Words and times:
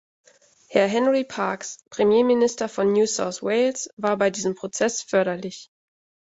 Herr 0.69 0.87
Henry 0.87 1.23
Parkes, 1.23 1.77
Premierminister 1.91 2.67
von 2.67 2.91
New 2.91 3.05
South 3.05 3.43
Wales, 3.43 3.87
war 3.97 4.17
bei 4.17 4.31
diesem 4.31 4.55
Prozess 4.55 5.03
förderlich. 5.03 5.69